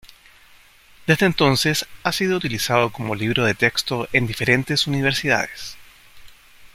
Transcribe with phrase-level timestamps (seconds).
[1.05, 5.77] Desde entonces ha sido utilizado como libro de texto en diferentes universidades.